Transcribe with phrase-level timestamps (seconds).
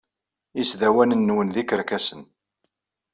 [0.61, 2.21] Isdawanen-nwen d ikerkasen.